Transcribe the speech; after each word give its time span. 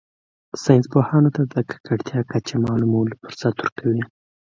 ساینس 0.63 0.85
پوهانو 0.93 1.29
ته 1.35 1.41
د 1.53 1.55
ککړتیا 1.69 2.21
کچه 2.31 2.55
معلومولو 2.65 3.19
فرصت 3.23 3.55
ورکوي 3.59 4.03